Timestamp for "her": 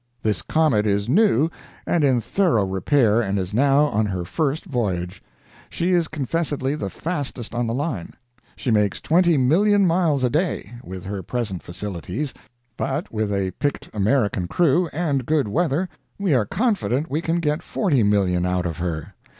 4.07-4.25, 11.05-11.21, 18.77-19.13